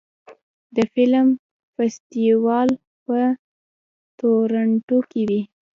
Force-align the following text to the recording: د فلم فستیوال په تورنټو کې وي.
د 0.75 0.77
فلم 0.93 1.27
فستیوال 1.75 2.69
په 3.05 3.17
تورنټو 4.19 4.99
کې 5.11 5.21
وي. 5.29 5.41